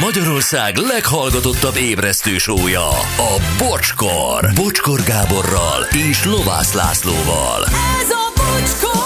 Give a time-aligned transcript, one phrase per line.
[0.00, 4.50] Magyarország leghallgatottabb ébresztő sója, a Bocskor.
[4.54, 7.64] Bocskor Gáborral és Lovász Lászlóval.
[8.00, 9.00] Ez a bocskor!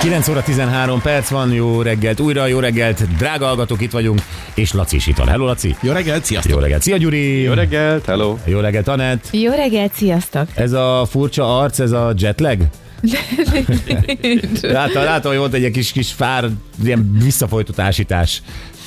[0.00, 4.20] 9 óra 13 perc van, jó reggelt, újra jó reggelt, drága hallgatók, itt vagyunk,
[4.54, 5.28] és Laci is itt van.
[5.28, 5.76] Hello, Laci!
[5.80, 6.52] Jó reggelt, sziasztok!
[6.52, 7.40] Jó reggelt, szia Gyuri!
[7.40, 8.36] Jó reggelt, hello!
[8.44, 9.28] Jó reggelt, Anett!
[9.30, 10.48] Jó reggelt, sziasztok!
[10.54, 12.58] Ez a furcsa arc, ez a jetlag?
[14.60, 16.48] Látom, látom, hogy volt egy kis, kis fár,
[16.84, 18.42] ilyen visszafolytott ásítás.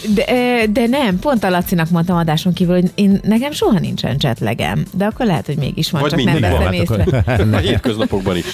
[0.07, 0.25] De,
[0.69, 5.05] de nem, pont a Lacinak mondtam adáson kívül, hogy én, nekem soha nincsen jetlegem, de
[5.05, 7.04] akkor lehet, hogy mégis van, Vagy csak nem veszem hát észre.
[7.04, 8.46] akkor- A hétköznapokban is.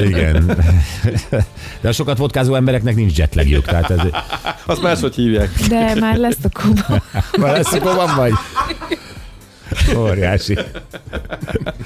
[0.00, 0.56] Igen.
[1.80, 3.98] De a sokat vodkázó embereknek nincs jetlagjük, tehát ez...
[4.66, 5.50] Azt más, hogy hívják.
[5.68, 7.02] De már lesz a kuba.
[7.38, 8.32] Már lesz, akkor van vagy.
[9.96, 10.58] Óriási.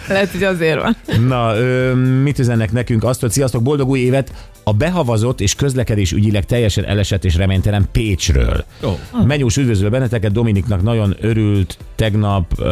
[0.08, 0.96] Lehet, hogy azért van.
[1.26, 3.04] Na, ö, mit üzennek nekünk?
[3.04, 4.32] Azt, hogy sziasztok, boldog új évet!
[4.64, 8.64] A behavazott és közlekedés ügyileg teljesen elesett és reménytelen Pécsről.
[8.84, 8.98] Ó.
[9.26, 12.70] Menyús üdvözlő benneteket, Dominiknak nagyon örült tegnap ö,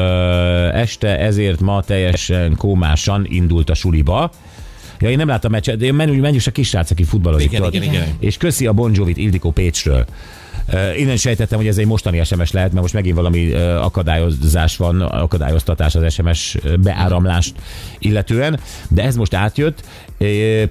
[0.72, 4.30] este, ezért ma teljesen kómásan indult a suliba.
[4.98, 7.46] Ja, én nem láttam meccset, de menő, a kisrác, aki futballozik.
[7.46, 7.74] Igen, tudod.
[7.74, 8.08] igen, igen.
[8.18, 10.04] És köszi a Bon Jovit Ildikó Pécsről.
[10.96, 15.94] Innen sejtettem, hogy ez egy mostani SMS lehet, mert most megint valami akadályozás van, akadályoztatás
[15.94, 17.54] az SMS beáramlást
[17.98, 19.84] illetően, de ez most átjött.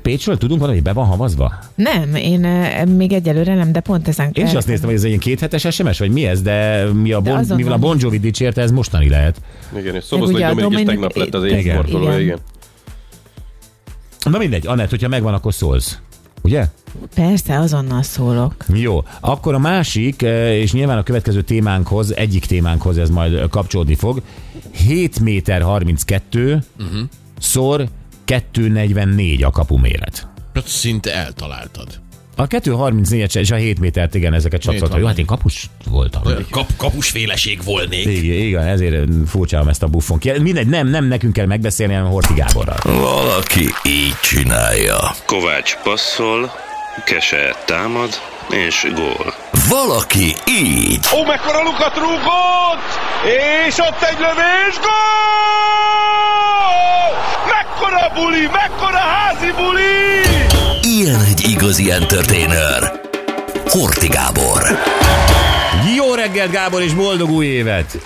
[0.02, 1.54] Pécsről tudunk valami, be van havazva?
[1.76, 2.40] Nem, én
[2.88, 5.68] még egyelőre nem, de pont ezen Én is azt néztem, hogy ez egy ilyen kéthetes
[5.76, 7.78] SMS, vagy mi ez, de mi a bon, azon mivel a.
[7.78, 9.42] Bon Jovi dicsérte, ez mostani lehet.
[9.78, 12.20] Igen, és Szoboszlai ugye a Dominik is Dominik- tegnap lett az sportoló, igen.
[12.20, 12.38] igen.
[14.30, 16.00] Na mindegy, Anett, hogyha megvan, akkor szólsz.
[16.46, 16.68] Ugye?
[17.16, 18.66] Persze, azonnal szólok.
[18.74, 23.96] Jó, akkor a másik, eh, és nyilván a következő témánkhoz, egyik témánkhoz ez majd kapcsolódni
[23.96, 24.22] fog,
[24.72, 27.00] 7 méter 32 uh-huh.
[27.40, 27.88] szor
[28.26, 30.28] 244 a kapuméret.
[30.54, 32.02] Hát Szinte eltaláltad.
[32.38, 35.00] A 234-et és a 7 métert, igen, ezeket csapszoltam.
[35.00, 36.22] Jó, hát én kapus voltam.
[36.50, 38.06] Kap, kapusféleség volnék.
[38.06, 40.32] Igen, igen, ezért furcsálom ezt a buffon ki.
[40.40, 42.78] Mindegy, nem, nem nekünk kell megbeszélni, hanem Horti Gáborral.
[42.84, 44.98] Valaki így csinálja.
[45.26, 46.52] Kovács passzol,
[47.06, 48.10] Kese támad,
[48.50, 49.34] és gól.
[49.70, 51.06] Valaki így.
[51.16, 52.90] Ó, mekkora lukat rúgott!
[53.68, 56.16] És ott egy lövés, gól!
[57.56, 60.45] Mekkora buli, mekkora házi buli!
[60.94, 63.00] Ilyen egy igazi entertainer.
[63.66, 64.62] Horti Gábor.
[65.98, 67.98] Jó reggelt, Gábor, és boldog új évet!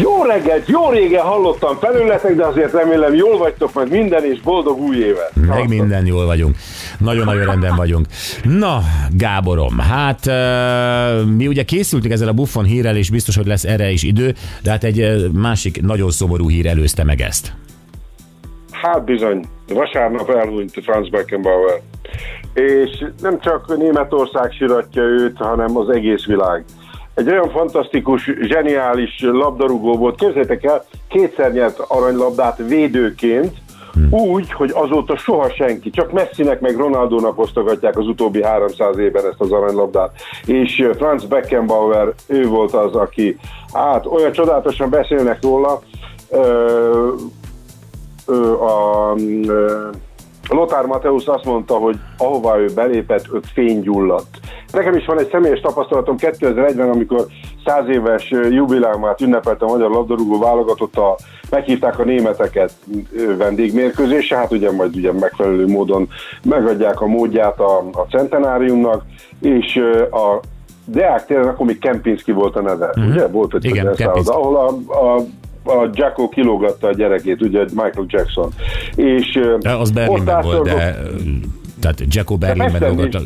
[0.00, 4.78] Jó reggelt, jó régen hallottam felületek, de azért remélem jól vagytok, meg minden, és boldog
[4.78, 5.30] új évet.
[5.34, 6.56] Meg minden jól vagyunk.
[6.98, 8.06] Nagyon-nagyon rendben vagyunk.
[8.42, 10.30] Na, Gáborom, hát
[11.36, 14.70] mi ugye készültünk ezzel a buffon hírrel, és biztos, hogy lesz erre is idő, de
[14.70, 17.52] hát egy másik nagyon szomorú hír előzte meg ezt.
[18.84, 21.80] Hát bizony, vasárnap elhunyt Franz Beckenbauer.
[22.54, 26.64] És nem csak Németország siratja őt, hanem az egész világ.
[27.14, 30.18] Egy olyan fantasztikus, zseniális labdarúgó volt.
[30.18, 33.56] Képzeljétek el, kétszer nyert aranylabdát védőként,
[34.10, 39.40] úgy, hogy azóta soha senki, csak Messinek meg Ronaldónak osztogatják az utóbbi 300 évben ezt
[39.40, 40.14] az aranylabdát.
[40.46, 43.38] És Franz Beckenbauer, ő volt az, aki,
[43.72, 45.82] hát olyan csodálatosan beszélnek róla,
[48.60, 49.14] a
[49.46, 49.88] ö,
[50.48, 54.38] Lothar Mateusz azt mondta, hogy ahova ő belépett, ott fény gyulladt.
[54.72, 57.26] Nekem is van egy személyes tapasztalatom 2001-ben, amikor
[57.64, 61.16] 100 éves jubileumát ünnepelte a magyar labdarúgó válogatott, a,
[61.50, 62.72] meghívták a németeket
[63.38, 66.08] vendégmérkőzésre, hát ugye majd ugye megfelelő módon
[66.42, 69.04] megadják a módját a, a centenáriumnak,
[69.40, 69.76] és
[70.10, 70.40] a
[70.86, 73.06] Deák téren akkor még Kempinski volt a neve, uh-huh.
[73.06, 73.26] ugye?
[73.26, 75.24] Volt egy Igen, szálloda, ahol a, a
[75.64, 78.52] a Jacko kilógatta a gyerekét, ugye Michael Jackson.
[78.96, 80.96] És De az ott Berlinben volt, ászorgott- de
[81.80, 83.20] tehát Jacko Berlinben lógatta.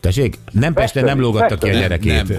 [0.00, 0.38] Tessék?
[0.52, 2.12] Nem Pesten nem lógatta ki a gyerekét.
[2.28, 2.38] Nem.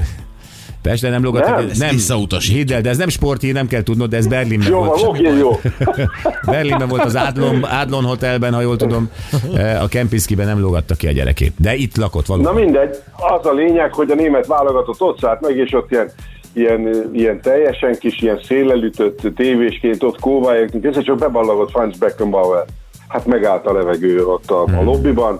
[0.81, 1.65] Pesten nem lógatta Nem.
[1.65, 1.71] ki.
[1.71, 2.57] Ezt visszautasítja.
[2.57, 5.03] Hidd el, de ez nem sporthír, nem kell tudnod, de ez Berlinben Jó, van, volt.
[5.03, 5.59] oké, jó.
[6.51, 9.09] Berlinben volt az Adlon, Adlon Hotelben, ha jól tudom.
[9.55, 11.53] Eh, A Kempinskiben nem lógatta ki a gyerekét.
[11.57, 12.63] De itt lakott Na valóban.
[12.63, 16.09] mindegy, az a lényeg, hogy a német válogatott ott szállt meg, és ott ilyen,
[16.53, 22.65] ilyen, ilyen teljesen kis, ilyen szélelütött tévésként ott kóvályogtunk, és csak beballagott Franz Beckenbauer.
[23.07, 25.39] Hát megállt a levegő ott a, a lobbiban.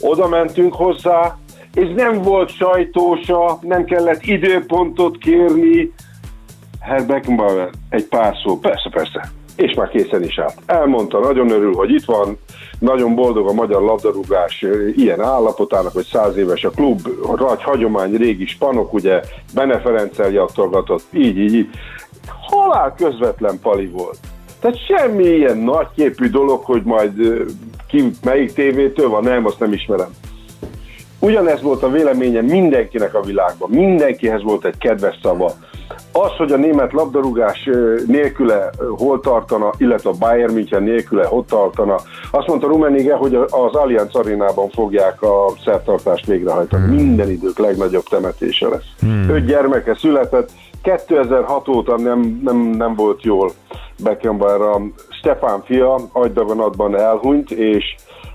[0.00, 1.38] Oda mentünk hozzá,
[1.74, 5.92] és nem volt sajtósa, nem kellett időpontot kérni.
[6.80, 9.30] Herr Beckenbauer, egy pár szó, persze, persze.
[9.56, 10.56] És már készen is állt.
[10.66, 12.38] Elmondta, nagyon örül, hogy itt van,
[12.84, 14.64] nagyon boldog a magyar labdarúgás
[14.96, 17.08] ilyen állapotának, hogy száz éves a klub,
[17.38, 19.20] nagy hagyomány, régi spanok, ugye
[19.54, 21.68] Bene Ferenccel jaktolgatott, így, így, így.
[22.40, 24.18] Halál közvetlen pali volt.
[24.60, 27.12] Tehát semmi ilyen nagyképű dolog, hogy majd
[27.88, 30.10] ki melyik tévétől van, nem, azt nem ismerem.
[31.18, 33.70] ugyanez volt a véleménye mindenkinek a világban.
[33.70, 35.52] Mindenkihez volt egy kedves szava.
[36.16, 37.70] Az, hogy a német labdarúgás
[38.06, 41.96] nélküle hol tartana, illetve a Bayern München nélküle hol tartana,
[42.30, 46.84] azt mondta Rummenigge, hogy az Allianz arénában fogják a szertartást végrehajtani.
[46.84, 46.94] Hmm.
[46.94, 48.86] Minden idők legnagyobb temetése lesz.
[49.00, 49.28] Hmm.
[49.28, 50.50] Öt gyermeke született,
[50.82, 53.50] 2006 óta nem, nem, nem volt jól
[54.02, 54.80] Beckenbauer.
[55.08, 57.94] Stefán fia agydaganatban elhunyt, és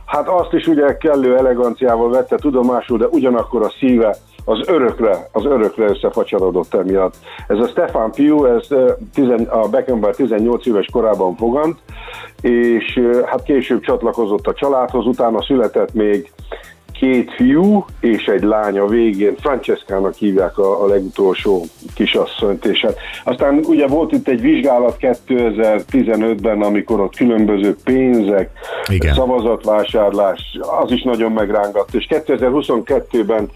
[0.10, 4.16] hát azt is ugye kellő eleganciával vette tudomásul, de ugyanakkor a szíve
[4.46, 7.14] az örökre, az örökre összefacsarodott emiatt.
[7.48, 8.68] Ez a Stefan fiú, ez
[9.14, 11.80] tizen, a Beckenbauer 18 éves korában fogant,
[12.42, 16.32] és hát később csatlakozott a családhoz, utána született még
[17.00, 21.66] két fiú és egy lánya végén, Franceskának hívják a, a legutolsó
[21.96, 28.50] kisasszonyt, és hát aztán ugye volt itt egy vizsgálat 2015-ben, amikor ott különböző pénzek,
[28.92, 29.14] Igen.
[29.14, 33.50] szavazatvásárlás, az is nagyon megrángatt, és 2022-ben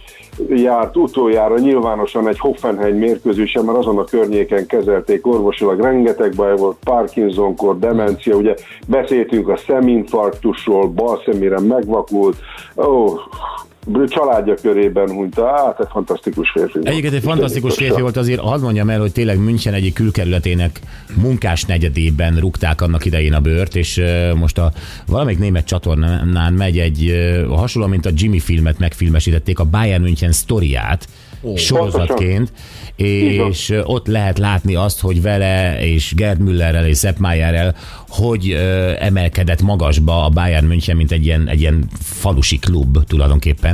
[0.49, 6.77] járt utoljára nyilvánosan egy Hoffenheim mérkőzésen, mert azon a környéken kezelték orvosilag, rengeteg baj volt,
[6.83, 8.53] Parkinson-kor, demencia, ugye
[8.87, 12.37] beszéltünk a szeminfarktusról, bal szemére megvakult,
[12.75, 13.62] ó, Oh.
[14.07, 16.73] Családja körében hunyt, hát egy fantasztikus férfi.
[16.73, 16.87] volt.
[16.87, 20.79] Egyébként egy fantasztikus férfi volt azért, hadd mondjam el, hogy tényleg München egyik külkerületének
[21.15, 24.01] munkás negyedében rúgták annak idején a bőrt, és
[24.35, 24.71] most a
[25.07, 27.13] valamelyik német csatornán megy egy
[27.49, 31.07] hasonló, mint a Jimmy filmet megfilmesítették, a Bayern München sztoriát,
[31.55, 32.51] sorozatként,
[32.95, 37.75] és ott lehet látni azt, hogy vele és Gerd Müllerrel és Sepp Mayerrel
[38.15, 43.72] hogy ö, emelkedett magasba a Bayern München, mint egy ilyen, egy ilyen falusi klub tulajdonképpen.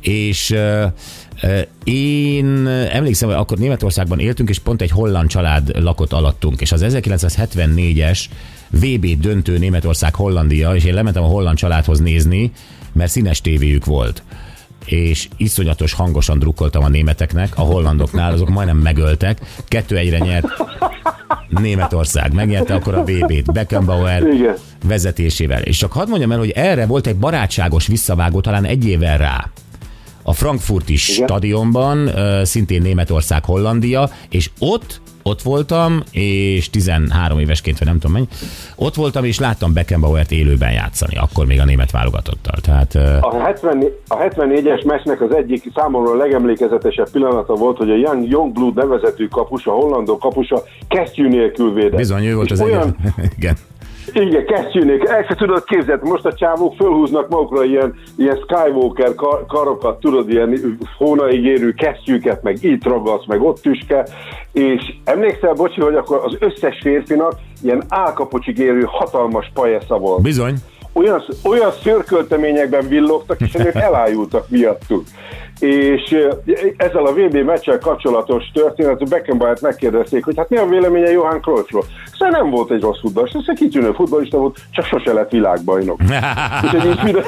[0.00, 0.86] És ö,
[1.42, 6.72] ö, én emlékszem, hogy akkor Németországban éltünk, és pont egy holland család lakott alattunk, és
[6.72, 8.24] az 1974-es
[8.70, 12.52] VB döntő Németország-Hollandia, és én lementem a holland családhoz nézni,
[12.92, 14.22] mert színes tévéjük volt
[14.84, 19.40] és iszonyatos hangosan drukkoltam a németeknek, a hollandoknál, azok majdnem megöltek.
[19.68, 20.46] Kettő egyre nyert
[21.48, 22.32] Németország.
[22.32, 24.54] Megnyerte akkor a VB-t Beckenbauer Igen.
[24.82, 25.62] Vezetésével.
[25.62, 29.50] És csak hadd mondjam el, hogy erre volt egy barátságos visszavágó talán egy évvel rá.
[30.22, 37.88] A Frankfurti stadionban, ö, szintén Németország, Hollandia, és ott ott voltam, és 13 évesként, vagy
[37.88, 38.26] nem tudom mennyi,
[38.76, 42.54] ott voltam, és láttam Beckenbauert élőben játszani, akkor még a német válogatottal.
[42.62, 48.28] Tehát, A, 70, a 74-es meccsnek az egyik számomra legemlékezetesebb pillanata volt, hogy a Young
[48.30, 51.96] Youngblood nevezetű kapus, a hollandok kapusa kesztyű nélkül védett.
[51.96, 53.32] bizony, ő volt És az olyan, egyik.
[53.38, 53.56] Igen.
[54.12, 55.08] Igen, kesztyűnék.
[55.08, 56.08] El se tudod képzelni.
[56.08, 62.42] Most a csávók fölhúznak magukra ilyen, ilyen Skywalker kar- karokat, tudod, ilyen hónaig érő kesztyűket,
[62.42, 64.06] meg itt ragasz, meg ott tüske.
[64.52, 67.32] És emlékszel, bocsi, hogy akkor az összes férfinak
[67.62, 70.54] ilyen álkapocsig érő hatalmas pajesza volt Bizony.
[70.92, 75.04] olyan, olyan szörkölteményekben villogtak, és ennek elájultak miattuk.
[75.62, 76.16] És
[76.76, 81.84] ezzel a VB meccsel kapcsolatos történet, Beckenbauert megkérdezték, hogy hát mi a véleménye Johan Cruyffról.
[82.18, 86.00] Szóval nem volt egy rossz futballista, ez egy kitűnő futballista volt, csak sose lett világbajnok.
[86.62, 87.22] Úgyhogy így finom,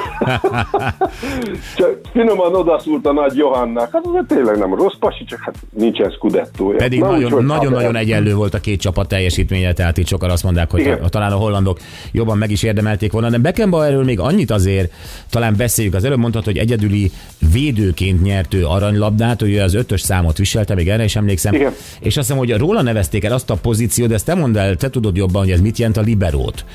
[1.77, 3.89] csak finoman odaszúrt a nagy Johannak.
[3.91, 6.77] Hát ez tényleg nem rossz pasi, csak hát nincsen scudettója.
[6.77, 10.07] Pedig Na, nagyon, úgyhogy nagyon, hát- nagyon egyenlő volt a két csapat teljesítménye, tehát itt
[10.07, 10.99] sokan azt mondják, hogy Igen.
[11.09, 11.79] talán a hollandok
[12.11, 13.29] jobban meg is érdemelték volna.
[13.29, 14.91] De Beckenbauerről még annyit azért
[15.29, 15.93] talán beszéljük.
[15.93, 17.11] Az előbb mondtad, hogy egyedüli
[17.53, 21.53] védőként nyert ő aranylabdát, hogy ő az ötös számot viselte, még erre is emlékszem.
[21.53, 21.73] Igen.
[21.99, 24.75] És azt hiszem, hogy róla nevezték el azt a pozíciót, de ezt te mondd el,
[24.75, 26.65] te tudod jobban, hogy ez mit jelent a liberót.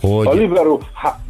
[0.00, 0.26] Hogy...
[0.26, 1.20] A libero, há,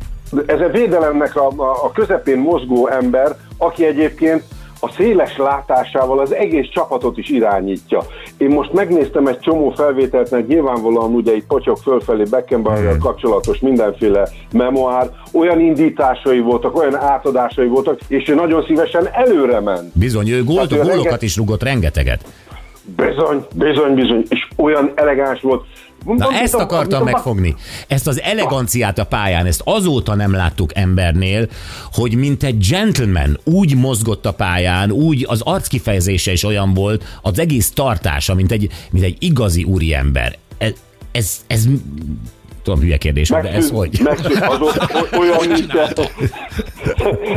[0.46, 4.42] ez a védelemnek a, a, a közepén mozgó ember, aki egyébként
[4.84, 8.02] a széles látásával az egész csapatot is irányítja.
[8.36, 14.28] Én most megnéztem egy csomó felvételt, mert nyilvánvalóan ugye itt potyog fölfelé Beckenbauerrel kapcsolatos mindenféle
[14.52, 19.98] memoár, olyan indításai voltak, olyan átadásai voltak, és ő nagyon szívesen előre ment.
[19.98, 22.24] Bizony, ő gólt, Hát gólokat renget- is rugott rengeteget.
[22.96, 25.64] Bizony, bizony, bizony, és olyan elegáns volt.
[26.06, 27.54] Na ezt mint a- akartam mint megfogni.
[27.86, 31.48] Ezt az eleganciát a pályán, ezt azóta nem láttuk embernél,
[31.92, 37.38] hogy mint egy gentleman úgy mozgott a pályán, úgy az arckifejezése is olyan volt, az
[37.38, 40.36] egész tartása, mint egy, mint egy igazi úriember.
[40.58, 40.72] Ez,
[41.12, 41.66] ez, ez
[42.62, 44.00] tudom, hülye kérdés, de ez Megszűnt- hogy?
[44.02, 45.64] Megszűnt, az o- olyan nincs.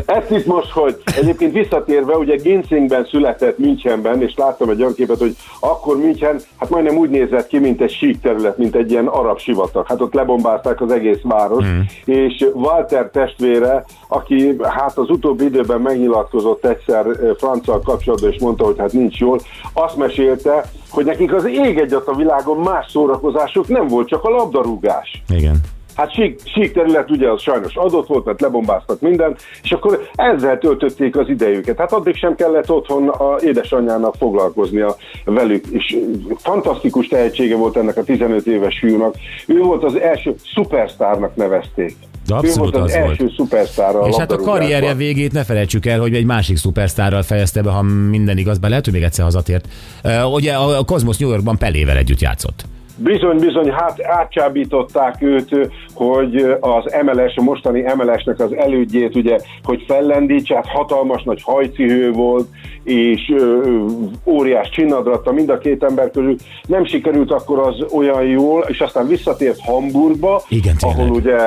[0.06, 5.20] Ezt itt most, hogy egyébként visszatérve, ugye Ginzingben született Münchenben, és láttam egy olyan képet,
[5.20, 9.08] hogy akkor München, hát majdnem úgy nézett ki, mint egy sík terület, mint egy ilyen
[9.08, 9.88] arab sivatag.
[9.88, 11.86] Hát ott lebombázták az egész város, Hmm.
[12.06, 18.66] és Walter testvére, aki hát az utóbbi időben megnyilatkozott egyszer eh, franccal kapcsolatban, és mondta,
[18.66, 19.40] hogy hát nincs jól,
[19.74, 24.30] azt mesélte, hogy nekik az ég egyat a világon más szórakozásuk nem volt, csak a
[24.30, 25.24] labdarúgás.
[25.30, 25.56] Igen.
[25.96, 30.58] Hát sík, sík terület ugye az sajnos adott volt, mert lebombáztak mindent, és akkor ezzel
[30.58, 31.78] töltötték az idejüket.
[31.78, 35.98] Hát addig sem kellett otthon a édesanyjának foglalkoznia velük, és
[36.38, 39.16] fantasztikus tehetsége volt ennek a 15 éves fiúnak.
[39.48, 41.96] Ő volt az első szupersztárnak nevezték.
[42.28, 43.36] De abszolút ő volt az, az első volt.
[43.36, 47.62] szupersztár a És hát a karrierje végét ne felejtsük el, hogy egy másik szupersztárral fejezte
[47.62, 49.68] be, ha minden igaz, be lehet, hogy még egyszer hazatért.
[50.04, 52.66] Uh, ugye a Cosmos New Yorkban Pelével együtt játszott.
[52.98, 59.84] Bizony, bizony, hát átcsábították őt, hogy az MLS, a mostani MLS-nek az elődjét, ugye, hogy
[59.88, 62.48] fellendítse, hát hatalmas nagy hajcihő volt,
[62.84, 63.86] és ö,
[64.26, 66.36] óriás csinnadratta mind a két ember közül.
[66.68, 71.00] Nem sikerült akkor az olyan jól, és aztán visszatért Hamburgba, Igen, tényleg.
[71.00, 71.38] ahol ugye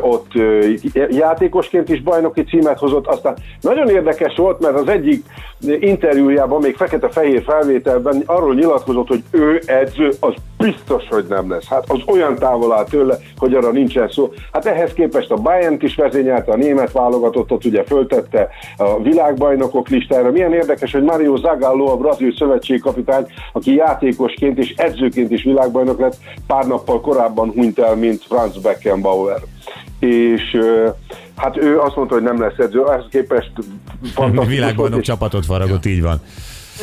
[0.00, 0.32] ott
[1.08, 3.06] játékosként is bajnoki címet hozott.
[3.06, 5.24] Aztán nagyon érdekes volt, mert az egyik
[5.80, 11.68] interjújában, még fekete-fehér felvételben arról nyilatkozott, hogy ő edző, az biztos, hogy nem lesz.
[11.68, 14.32] Hát az olyan távol áll tőle, hogy arra nincsen szó.
[14.52, 20.30] Hát ehhez képest a bayern is vezényelte, a német válogatottat ugye föltette a világbajnokok listára.
[20.30, 26.16] Milyen érdekes, hogy Mario Zagallo, a brazil szövetségkapitány, aki játékosként és edzőként is világbajnok lett,
[26.46, 29.27] pár nappal korábban hunyt el, mint Franz Beckenbauer
[29.98, 30.88] és ö,
[31.36, 33.52] hát ő azt mondta, hogy nem lesz edző, ehhez képest
[34.14, 36.20] fantasztikus Világbajnok és- csapatot faragott, így van.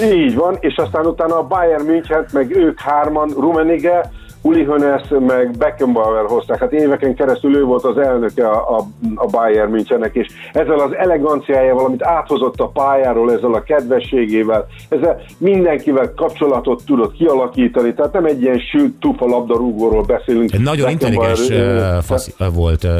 [0.04, 4.12] így van, és aztán utána a Bayern München, meg ők hárman, Rummenigge,
[4.46, 6.60] Uli Hoeneß, meg Beckenbauer hozták.
[6.60, 10.96] Hát éveken keresztül ő volt az elnöke a, a, a Bayern Münchennek, és ezzel az
[10.96, 18.26] eleganciájával, amit áthozott a pályáról, ezzel a kedvességével, ezzel mindenkivel kapcsolatot tudott kialakítani, tehát nem
[18.26, 20.54] egy ilyen sült tufa labdarúgóról beszélünk.
[20.54, 22.92] Egy nagyon intelligens uh, fasz, volt, uh,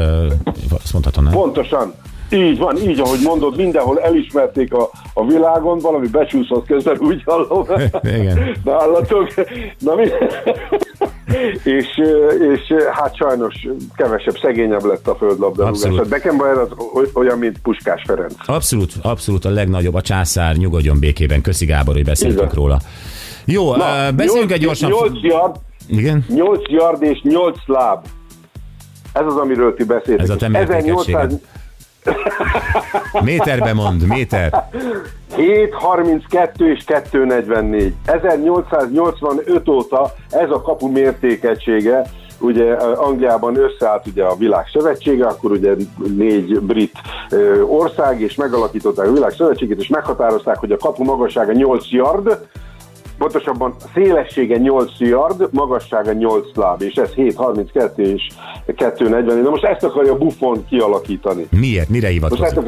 [0.70, 1.32] azt mondhatom, nem?
[1.32, 1.94] Pontosan.
[2.30, 7.66] Így van, így ahogy mondod, mindenhol elismerték a, a világon, valami becsúszott közben, úgy hallom.
[8.20, 8.38] Igen.
[8.64, 9.28] Nálatok.
[9.78, 10.08] Na mi?
[11.64, 11.86] És,
[12.52, 13.54] és hát sajnos
[13.96, 15.68] kevesebb, szegényebb lett a földlabdarúgás.
[15.68, 15.98] Abszolút.
[15.98, 18.34] Hát Beckenbauer az oly- olyan, mint Puskás Ferenc.
[18.46, 21.40] Abszolút, abszolút a legnagyobb, a császár, nyugodjon békében.
[21.40, 22.54] Köszi Gábor, hogy beszéltünk Igen.
[22.54, 22.80] róla.
[23.44, 24.90] Jó, uh, beszéljünk egy gyorsan.
[24.90, 25.56] 8 yard,
[25.86, 26.24] Igen?
[26.28, 28.06] 8 yard és 8 láb.
[29.12, 30.20] Ez az, amiről ti beszéltek.
[30.20, 31.28] Ez a te.
[33.24, 34.68] Méterbe mond, méter.
[35.36, 37.94] 732 és 244.
[38.04, 42.02] 1885 óta ez a kapu mértékegysége,
[42.40, 45.74] ugye Angliában összeállt ugye a világ szövetsége, akkor ugye
[46.16, 46.92] négy brit
[47.30, 52.38] ö, ország, és megalakították a világ szövetségét, és meghatározták, hogy a kapu magassága 8 yard,
[53.18, 58.22] pontosabban szélessége 8 yard, magassága 8 láb, és ez 732 és
[58.76, 59.38] 240.
[59.42, 61.46] Na most ezt akarja Buffon kialakítani.
[61.50, 61.88] Miért?
[61.88, 62.58] Mire hivatkozik?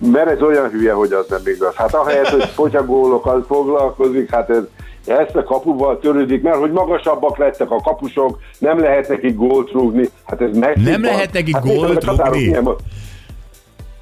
[0.00, 1.74] mert ez olyan hülye, hogy az nem igaz.
[1.74, 4.62] Hát ahelyett, hogy potyagólokkal foglalkozik, hát ez,
[5.06, 10.08] ezt a kapuval törődik, mert hogy magasabbak lettek a kapusok, nem lehet nekik gólt rúgni.
[10.26, 12.56] Hát ez meg Nem lehet nekik hát gólt rúgni?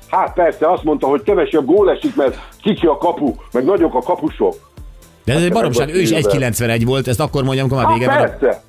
[0.08, 4.02] Hát persze, azt mondta, hogy kevesebb gól esik, mert kicsi a kapu, meg nagyok a
[4.02, 4.54] kapusok.
[5.28, 7.98] De ez egy baromság, ő is Meg 1,91 volt, ezt akkor mondjam, amikor már Hát
[7.98, 8.62] vége van, a, persze.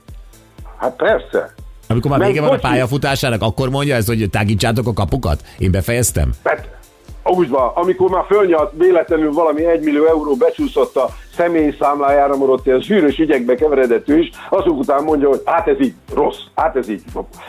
[0.78, 1.54] Hát persze.
[1.88, 5.44] amikor már Meg vége van a pályafutásának, akkor mondja ezt, hogy tágítsátok a kapukat?
[5.58, 6.32] Én befejeztem?
[6.44, 6.68] Hát,
[7.24, 12.66] úgy van, amikor már fölnyalt véletlenül valami 1 millió euró becsúszott a személy számlájára, ott
[12.66, 16.76] ilyen zsűrös ügyekbe keveredett ő is, azok után mondja, hogy hát ez így rossz, hát
[16.76, 17.02] ez így,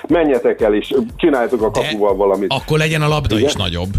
[0.08, 2.52] menjetek el és csináljátok a kapuval valamit.
[2.52, 3.90] Akkor legyen a labda is nagyobb.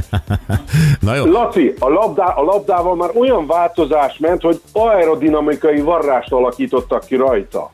[1.00, 7.04] Na jó, Laci, a, labdá, a labdával már olyan változás ment, hogy aerodinamikai varrást alakítottak
[7.04, 7.70] ki rajta.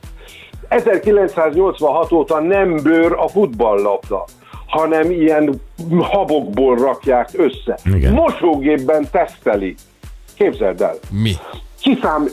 [0.69, 4.25] 1986 óta nem bőr a futballlabda,
[4.67, 5.61] hanem ilyen
[6.01, 7.79] habokból rakják össze.
[7.85, 8.13] Igen.
[8.13, 9.75] Mosógépben teszteli.
[10.37, 10.95] Képzeld el.
[11.11, 11.33] Mi?
[11.85, 12.29] kiszám,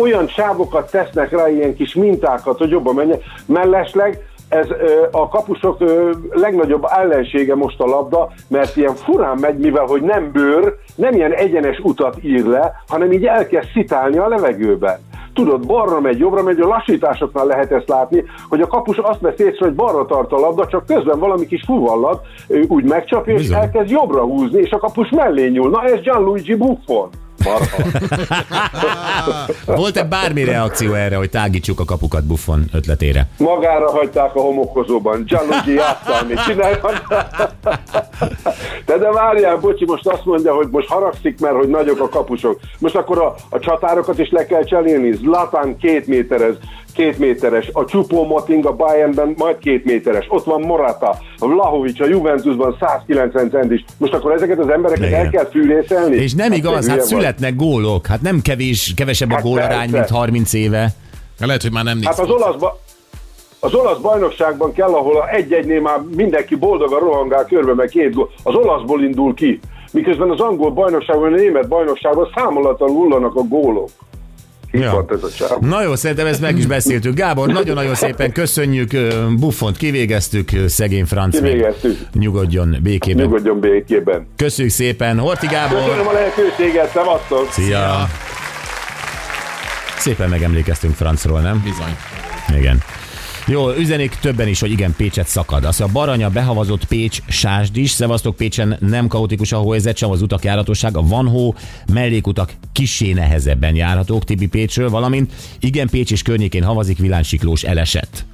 [0.00, 3.20] olyan sávokat tesznek rá, ilyen kis mintákat, hogy jobban menjen.
[3.46, 4.66] Mellesleg ez
[5.10, 5.84] a kapusok
[6.30, 11.32] legnagyobb ellensége most a labda, mert ilyen furán megy, mivel hogy nem bőr, nem ilyen
[11.32, 14.98] egyenes utat ír le, hanem így elkezd szitálni a levegőben.
[15.34, 19.38] Tudod, balra megy, jobbra megy, a lassításoknál lehet ezt látni, hogy a kapus azt vesz
[19.38, 22.26] észre, hogy balra tart a labda, csak közben valami kis fuvallat
[22.68, 23.58] úgy megcsapja, és Bizony.
[23.58, 25.70] elkezd jobbra húzni, és a kapus mellé nyúl.
[25.70, 27.08] Na ez Gianluigi Buffon.
[27.44, 27.76] Marha.
[29.80, 33.26] volt-e bármi reakció erre, hogy tágítsuk a kapukat Buffon ötletére?
[33.38, 35.24] Magára hagyták a homokozóban.
[35.24, 36.80] Gianluigi játszál, mit csinál?
[38.86, 42.60] De de várjál, bocsi, most azt mondja, hogy most haragszik, mert hogy nagyok a kapusok.
[42.78, 45.12] Most akkor a, a csatárokat is le kell cserélni.
[45.12, 46.54] Zlatán két méteres,
[46.94, 52.00] két méteres, a Csupó Moting a Bayernben majd két méteres, ott van Morata, a Vlahovics
[52.00, 53.84] a Juventusban 190 centis.
[53.98, 55.24] Most akkor ezeket az embereket Igen.
[55.24, 56.16] el kell fűrészelni?
[56.16, 59.96] És nem Hát igaz, hát születnek gólok, hát nem kevés, kevesebb a Hát gólarány, persze.
[59.96, 60.88] mint 30 éve.
[61.38, 62.78] Lehet, hogy már nem Hát az olaszba,
[63.60, 68.30] Az olasz bajnokságban kell, ahol a egy-egynél már mindenki boldogan rohangál körbe, meg két gól.
[68.42, 69.60] Az olaszból indul ki.
[69.92, 73.88] Miközben az angol bajnokságban, a német bajnokságban számolatlanul hullanak a gólok.
[74.74, 75.04] Itt Ja.
[75.08, 75.58] ez a csáv.
[75.60, 77.14] Na jó, szerintem ezt meg is beszéltük.
[77.14, 78.90] Gábor, nagyon-nagyon szépen köszönjük.
[79.38, 81.98] Buffont kivégeztük, szegény Franc meg Kivégeztük.
[82.12, 83.24] nyugodjon békében.
[83.24, 84.26] Nyugodjon békében.
[84.36, 85.18] Köszönjük szépen.
[85.18, 85.78] Horti Gábor.
[85.84, 87.48] Köszönöm a lehetőséget, szevasztok!
[87.52, 88.08] Szia.
[89.98, 91.62] Szépen megemlékeztünk Francról, nem?
[91.64, 91.96] Bizony.
[92.60, 92.82] Igen.
[93.46, 95.64] Jó, üzenik többen is, hogy igen, Pécset szakad.
[95.64, 100.22] Azt a Baranya behavazott Pécs sásd is, Szevasztok Pécsen nem kaotikus a hóhelyzet, sem az
[100.22, 101.54] utak járatosság, a van hó,
[101.92, 108.24] mellékutak kisé nehezebben járhatók Tibi Pécsről, valamint igen, Pécs és környékén havazik vilánsiklós elesett.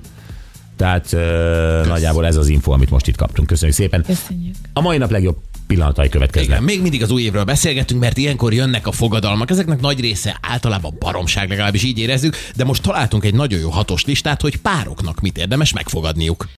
[0.77, 3.49] Tehát ö, nagyjából ez az info, amit most itt kaptunk.
[3.49, 4.03] Köszönjük szépen.
[4.03, 4.55] Köszönjük.
[4.73, 5.37] A mai nap legjobb
[5.71, 6.51] pillanatai következnek.
[6.51, 9.51] Igen, még mindig az új évről beszélgetünk, mert ilyenkor jönnek a fogadalmak.
[9.51, 14.05] Ezeknek nagy része általában baromság, legalábbis így érezzük, de most találtunk egy nagyon jó hatos
[14.05, 16.47] listát, hogy pároknak mit érdemes megfogadniuk.